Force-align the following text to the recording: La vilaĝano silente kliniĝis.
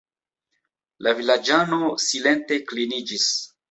La 1.07 1.13
vilaĝano 1.21 1.93
silente 2.09 2.63
kliniĝis. 2.73 3.35